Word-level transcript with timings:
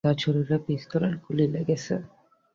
তাঁর 0.03 0.17
শরীরে 0.19 0.57
পিস্তলের 0.67 1.13
গুলি 1.23 1.45
লেগেছে। 1.47 1.95